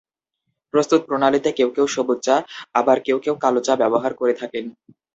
প্রস্তুত 0.73 1.01
প্রণালীতে 1.07 1.49
কেউ 1.51 1.69
কেউ 1.75 1.85
সবুজ 1.87 2.19
চা, 2.23 2.35
আবার 2.73 2.97
কেউ 2.99 3.17
কেউ 3.19 3.35
কালো 3.43 3.61
চা 3.63 3.73
ব্যবহার 3.75 4.11
করে 4.13 4.33
থাকেন। 4.33 4.65